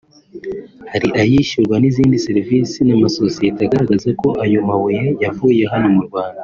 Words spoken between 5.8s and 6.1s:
mu